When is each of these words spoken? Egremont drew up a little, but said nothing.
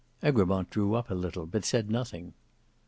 Egremont 0.23 0.67
drew 0.71 0.95
up 0.95 1.11
a 1.11 1.13
little, 1.13 1.45
but 1.45 1.63
said 1.63 1.91
nothing. 1.91 2.33